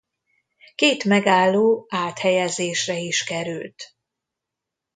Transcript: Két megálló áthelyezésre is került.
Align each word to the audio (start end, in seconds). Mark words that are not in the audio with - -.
Két 0.75 1.03
megálló 1.03 1.85
áthelyezésre 1.89 2.97
is 2.97 3.23
került. 3.23 3.95